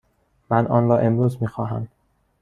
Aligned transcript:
من 0.49 0.67
آن 0.67 0.87
را 0.89 0.97
امروز 0.97 1.37
می 1.41 1.47
خواهم. 1.47 1.87